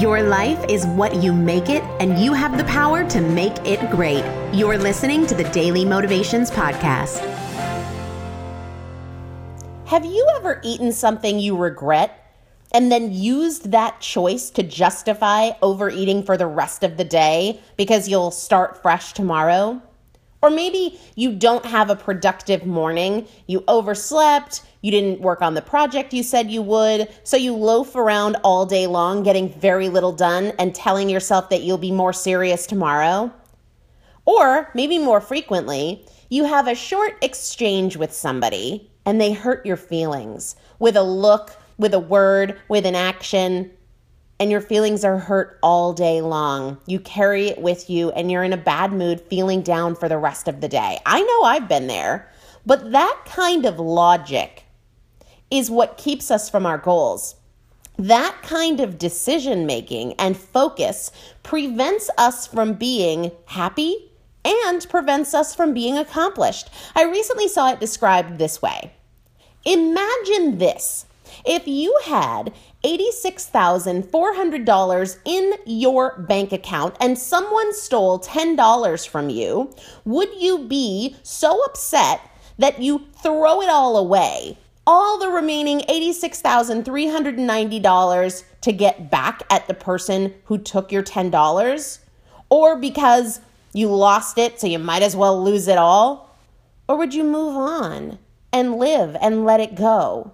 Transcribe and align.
Your 0.00 0.22
life 0.22 0.62
is 0.68 0.84
what 0.84 1.22
you 1.22 1.32
make 1.32 1.70
it, 1.70 1.82
and 2.00 2.18
you 2.18 2.34
have 2.34 2.58
the 2.58 2.64
power 2.64 3.08
to 3.08 3.18
make 3.18 3.56
it 3.66 3.90
great. 3.90 4.22
You're 4.52 4.76
listening 4.76 5.26
to 5.26 5.34
the 5.34 5.44
Daily 5.44 5.86
Motivations 5.86 6.50
Podcast. 6.50 7.20
Have 9.86 10.04
you 10.04 10.28
ever 10.36 10.60
eaten 10.62 10.92
something 10.92 11.38
you 11.38 11.56
regret 11.56 12.34
and 12.72 12.92
then 12.92 13.10
used 13.10 13.70
that 13.70 14.02
choice 14.02 14.50
to 14.50 14.62
justify 14.62 15.52
overeating 15.62 16.24
for 16.24 16.36
the 16.36 16.46
rest 16.46 16.82
of 16.82 16.98
the 16.98 17.04
day 17.04 17.58
because 17.78 18.06
you'll 18.06 18.30
start 18.30 18.82
fresh 18.82 19.14
tomorrow? 19.14 19.80
Or 20.46 20.50
maybe 20.50 20.96
you 21.16 21.32
don't 21.34 21.66
have 21.66 21.90
a 21.90 21.96
productive 21.96 22.64
morning, 22.64 23.26
you 23.48 23.64
overslept, 23.66 24.62
you 24.80 24.92
didn't 24.92 25.20
work 25.20 25.42
on 25.42 25.54
the 25.54 25.60
project 25.60 26.14
you 26.14 26.22
said 26.22 26.52
you 26.52 26.62
would, 26.62 27.08
so 27.24 27.36
you 27.36 27.52
loaf 27.56 27.96
around 27.96 28.36
all 28.44 28.64
day 28.64 28.86
long 28.86 29.24
getting 29.24 29.52
very 29.52 29.88
little 29.88 30.12
done 30.12 30.52
and 30.60 30.72
telling 30.72 31.08
yourself 31.08 31.50
that 31.50 31.62
you'll 31.62 31.78
be 31.78 31.90
more 31.90 32.12
serious 32.12 32.64
tomorrow. 32.64 33.32
Or 34.24 34.70
maybe 34.72 35.00
more 35.00 35.20
frequently, 35.20 36.06
you 36.28 36.44
have 36.44 36.68
a 36.68 36.76
short 36.76 37.16
exchange 37.22 37.96
with 37.96 38.12
somebody 38.12 38.88
and 39.04 39.20
they 39.20 39.32
hurt 39.32 39.66
your 39.66 39.76
feelings 39.76 40.54
with 40.78 40.96
a 40.96 41.02
look, 41.02 41.56
with 41.76 41.92
a 41.92 41.98
word, 41.98 42.56
with 42.68 42.86
an 42.86 42.94
action, 42.94 43.72
and 44.38 44.50
your 44.50 44.60
feelings 44.60 45.04
are 45.04 45.18
hurt 45.18 45.58
all 45.62 45.92
day 45.92 46.20
long. 46.20 46.78
You 46.86 47.00
carry 47.00 47.48
it 47.48 47.58
with 47.58 47.88
you 47.88 48.10
and 48.10 48.30
you're 48.30 48.44
in 48.44 48.52
a 48.52 48.58
bad 48.58 48.92
mood, 48.92 49.20
feeling 49.20 49.62
down 49.62 49.94
for 49.94 50.08
the 50.08 50.18
rest 50.18 50.48
of 50.48 50.60
the 50.60 50.68
day. 50.68 50.98
I 51.06 51.22
know 51.22 51.42
I've 51.42 51.68
been 51.68 51.86
there, 51.86 52.30
but 52.64 52.92
that 52.92 53.22
kind 53.24 53.64
of 53.64 53.78
logic 53.78 54.64
is 55.50 55.70
what 55.70 55.96
keeps 55.96 56.30
us 56.30 56.50
from 56.50 56.66
our 56.66 56.78
goals. 56.78 57.36
That 57.98 58.36
kind 58.42 58.80
of 58.80 58.98
decision 58.98 59.64
making 59.64 60.14
and 60.14 60.36
focus 60.36 61.10
prevents 61.42 62.10
us 62.18 62.46
from 62.46 62.74
being 62.74 63.32
happy 63.46 64.10
and 64.44 64.86
prevents 64.88 65.32
us 65.32 65.54
from 65.54 65.72
being 65.72 65.96
accomplished. 65.96 66.68
I 66.94 67.04
recently 67.04 67.48
saw 67.48 67.72
it 67.72 67.80
described 67.80 68.38
this 68.38 68.60
way 68.60 68.92
Imagine 69.64 70.58
this 70.58 71.05
if 71.44 71.66
you 71.66 71.98
had 72.04 72.52
$86,400 72.84 75.16
in 75.24 75.54
your 75.64 76.16
bank 76.20 76.52
account 76.52 76.94
and 77.00 77.18
someone 77.18 77.74
stole 77.74 78.20
$10 78.20 79.08
from 79.08 79.30
you, 79.30 79.74
would 80.04 80.28
you 80.40 80.60
be 80.60 81.16
so 81.22 81.60
upset 81.64 82.20
that 82.58 82.80
you 82.80 83.06
throw 83.22 83.60
it 83.60 83.68
all 83.68 83.96
away? 83.96 84.56
All 84.86 85.18
the 85.18 85.28
remaining 85.28 85.80
$86,390 85.80 88.44
to 88.60 88.72
get 88.72 89.10
back 89.10 89.42
at 89.50 89.66
the 89.66 89.74
person 89.74 90.34
who 90.44 90.58
took 90.58 90.92
your 90.92 91.02
$10? 91.02 91.98
Or 92.48 92.76
because 92.76 93.40
you 93.72 93.88
lost 93.88 94.38
it, 94.38 94.60
so 94.60 94.68
you 94.68 94.78
might 94.78 95.02
as 95.02 95.16
well 95.16 95.42
lose 95.42 95.66
it 95.68 95.78
all? 95.78 96.26
Or 96.88 96.96
would 96.96 97.14
you 97.14 97.24
move 97.24 97.56
on 97.56 98.18
and 98.52 98.76
live 98.76 99.16
and 99.20 99.44
let 99.44 99.58
it 99.60 99.74
go? 99.74 100.30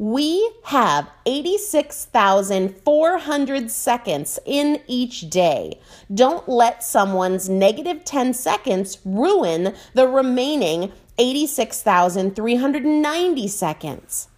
We 0.00 0.50
have 0.64 1.08
86,400 1.26 3.70
seconds 3.70 4.38
in 4.46 4.80
each 4.86 5.28
day. 5.28 5.78
Don't 6.12 6.48
let 6.48 6.82
someone's 6.82 7.50
negative 7.50 8.06
10 8.06 8.32
seconds 8.32 8.96
ruin 9.04 9.74
the 9.92 10.08
remaining 10.08 10.92
86,390 11.18 13.48
seconds. 13.48 14.28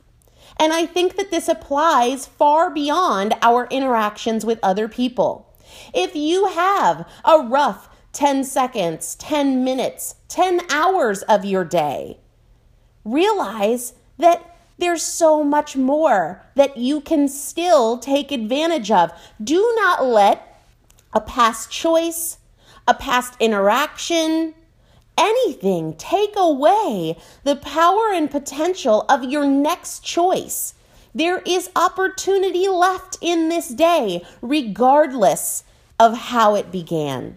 And 0.56 0.72
I 0.72 0.84
think 0.84 1.14
that 1.14 1.30
this 1.30 1.46
applies 1.46 2.26
far 2.26 2.69
beyond 2.69 3.34
our 3.41 3.69
interactions 3.70 4.44
with 4.44 4.58
other 4.64 4.88
people. 4.88 5.54
If 5.94 6.16
you 6.16 6.48
have 6.48 7.08
a 7.24 7.38
rough 7.38 7.88
10 8.14 8.42
seconds, 8.42 9.14
10 9.14 9.62
minutes, 9.62 10.16
10 10.26 10.62
hours 10.72 11.22
of 11.22 11.44
your 11.44 11.64
day, 11.64 12.19
realize 13.04 13.92
that 14.19 14.51
there's 14.78 15.03
so 15.03 15.44
much 15.44 15.77
more 15.77 16.43
that 16.55 16.77
you 16.77 17.00
can 17.00 17.28
still 17.28 17.99
take 17.99 18.33
advantage 18.33 18.91
of. 18.91 19.12
Do 19.43 19.72
not 19.77 20.05
let 20.05 20.62
a 21.12 21.21
past 21.21 21.71
choice, 21.71 22.38
a 22.88 22.94
past 22.94 23.34
interaction, 23.38 24.55
anything 25.16 25.94
take 25.97 26.34
away 26.37 27.16
the 27.44 27.56
power 27.56 28.11
and 28.12 28.31
potential 28.31 29.05
of 29.09 29.25
your 29.25 29.47
next 29.47 30.05
choice. 30.05 30.75
There 31.15 31.41
is 31.41 31.71
opportunity 31.77 32.69
left 32.69 33.19
in 33.21 33.50
this 33.50 33.69
day, 33.69 34.25
regardless 34.41 35.65
of 36.00 36.16
how 36.16 36.55
it 36.55 36.72
began. 36.72 37.37